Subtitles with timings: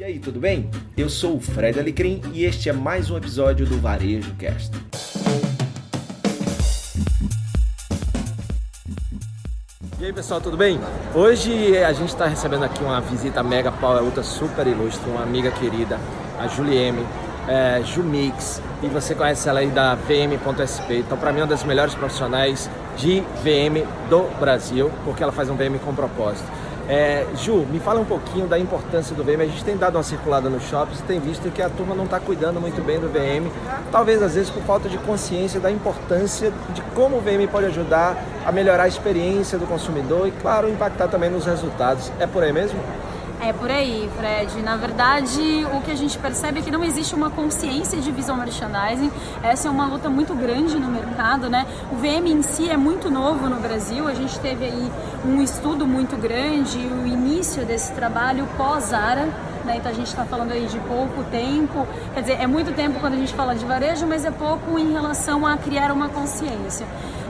[0.00, 0.70] E aí, tudo bem?
[0.96, 4.74] Eu sou o Fred Alecrim e este é mais um episódio do Varejo Cast.
[10.00, 10.80] E aí pessoal, tudo bem?
[11.14, 15.50] Hoje a gente está recebendo aqui uma visita mega power ultra super ilustre, uma amiga
[15.50, 16.00] querida,
[16.38, 17.06] a Julieme,
[17.46, 20.96] é, Jumix, e você conhece ela aí da VM.sp.
[20.96, 25.50] Então, para mim, é uma das melhores profissionais de VM do Brasil, porque ela faz
[25.50, 26.59] um VM com propósito.
[26.92, 29.42] É, Ju, me fala um pouquinho da importância do VM.
[29.42, 32.04] A gente tem dado uma circulada nos shops e tem visto que a turma não
[32.04, 33.48] está cuidando muito bem do VM,
[33.92, 38.20] talvez às vezes por falta de consciência da importância de como o VM pode ajudar
[38.44, 42.10] a melhorar a experiência do consumidor e, claro, impactar também nos resultados.
[42.18, 42.80] É por aí mesmo?
[43.42, 44.60] É por aí, Fred.
[44.60, 48.36] Na verdade, o que a gente percebe é que não existe uma consciência de visual
[48.36, 49.10] merchandising.
[49.42, 51.66] Essa é uma luta muito grande no mercado, né?
[51.90, 54.06] O VM em si é muito novo no Brasil.
[54.06, 54.92] A gente teve aí
[55.24, 59.24] um estudo muito grande, o início desse trabalho pós-ARA.
[59.64, 59.76] Né?
[59.78, 63.14] Então a gente está falando aí de pouco tempo, quer dizer, é muito tempo quando
[63.14, 66.86] a gente fala de varejo, mas é pouco em relação a criar uma consciência.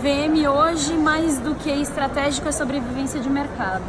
[0.00, 3.84] VM hoje, mais do que estratégico, é sobrevivência de mercado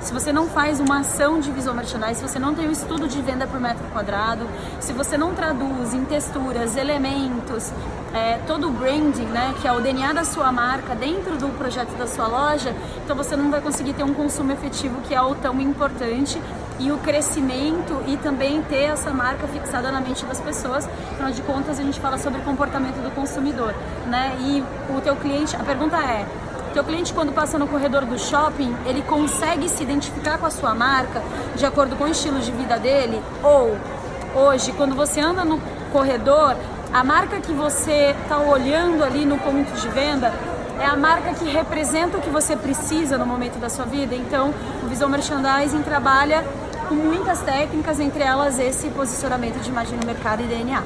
[0.00, 3.08] se você não faz uma ação de visual merchandising, se você não tem um estudo
[3.08, 4.46] de venda por metro quadrado,
[4.80, 7.72] se você não traduz em texturas, elementos,
[8.14, 11.96] é, todo o branding, né, que é o DNA da sua marca dentro do projeto
[11.96, 15.34] da sua loja, então você não vai conseguir ter um consumo efetivo que é o
[15.34, 16.40] tão importante
[16.78, 20.88] e o crescimento e também ter essa marca fixada na mente das pessoas.
[21.12, 23.74] Afinal de contas, a gente fala sobre comportamento do consumidor,
[24.06, 24.36] né?
[24.40, 24.62] E
[24.96, 26.24] o teu cliente, a pergunta é,
[26.78, 30.76] teu cliente, quando passa no corredor do shopping, ele consegue se identificar com a sua
[30.76, 31.20] marca
[31.56, 33.20] de acordo com o estilo de vida dele?
[33.42, 33.76] Ou
[34.32, 35.60] hoje, quando você anda no
[35.92, 36.54] corredor,
[36.92, 40.32] a marca que você está olhando ali no ponto de venda
[40.80, 44.14] é a marca que representa o que você precisa no momento da sua vida.
[44.14, 46.44] Então, o Visual Merchandising trabalha
[46.88, 50.84] com muitas técnicas, entre elas esse posicionamento de imagem no mercado e DNA.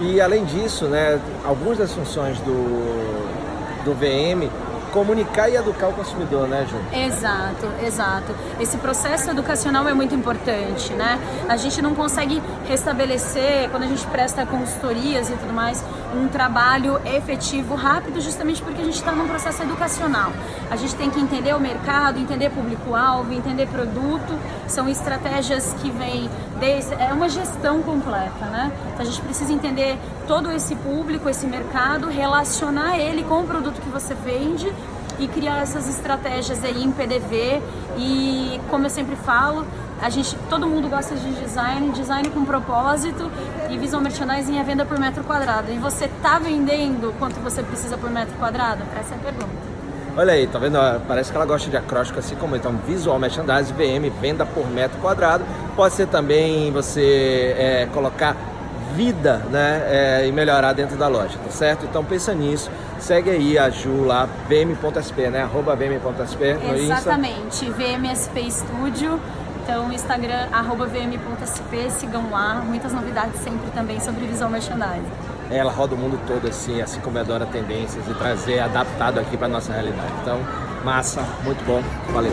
[0.00, 4.48] E além disso, né, algumas das funções do, do VM
[4.92, 6.76] comunicar e educar o consumidor, né, Ju?
[6.92, 8.34] Exato, exato.
[8.58, 11.18] Esse processo educacional é muito importante, né?
[11.48, 15.84] A gente não consegue restabelecer, quando a gente presta consultorias e tudo mais,
[16.14, 20.32] um trabalho efetivo rápido, justamente porque a gente está num processo educacional.
[20.70, 24.38] A gente tem que entender o mercado, entender público-alvo, entender produto.
[24.66, 26.94] São estratégias que vêm desde.
[26.94, 28.72] É uma gestão completa, né?
[28.92, 29.98] Então a gente precisa entender
[30.30, 34.72] todo esse público, esse mercado, relacionar ele com o produto que você vende
[35.18, 37.60] e criar essas estratégias aí em PDV
[37.98, 39.66] e como eu sempre falo,
[40.00, 43.28] a gente, todo mundo gosta de design, design com propósito
[43.68, 45.72] e visual merchandising é venda por metro quadrado.
[45.72, 48.84] E você tá vendendo quanto você precisa por metro quadrado?
[49.00, 49.48] Essa é a pergunta.
[50.16, 50.78] Olha aí, tá vendo?
[51.08, 54.96] Parece que ela gosta de acróstico assim como então visual merchandising, VM, venda por metro
[55.00, 55.44] quadrado.
[55.74, 58.36] Pode ser também você é, colocar
[58.94, 61.84] vida né, é, e melhorar dentro da loja, tá certo?
[61.84, 65.42] Então pensa nisso, segue aí a Ju lá, vm.sp, né?
[65.42, 67.70] Arroba vm.sp Exatamente.
[67.70, 69.20] VMSP Studio.
[69.62, 72.62] Então, Instagram, arroba vm.sp, sigam lá.
[72.66, 75.12] Muitas novidades sempre também sobre visual merchandising.
[75.50, 79.48] Ela roda o mundo todo assim, assim como adora tendências e trazer adaptado aqui para
[79.48, 80.12] nossa realidade.
[80.22, 80.40] Então,
[80.84, 82.32] massa, muito bom, valeu.